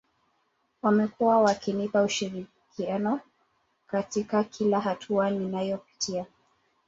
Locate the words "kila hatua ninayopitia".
4.43-6.25